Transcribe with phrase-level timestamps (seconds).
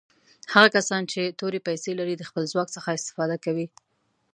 [0.53, 3.67] هغه کسان چې تورې پیسي لري د خپل ځواک څخه استفاده کوي.